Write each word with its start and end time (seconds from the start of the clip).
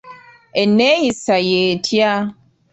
Enneeyisa 0.61 1.35
y'etya? 1.49 2.11